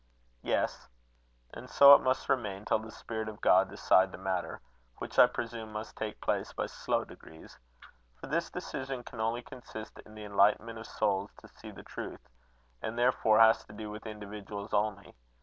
[0.41, 0.87] "Yes.
[1.53, 4.59] And so it must remain, till the Spirit of God decide the matter,
[4.97, 7.59] which I presume must take place by slow degrees.
[8.15, 12.27] For this decision can only consist in the enlightenment of souls to see the truth;
[12.81, 15.13] and therefore has to do with individuals only.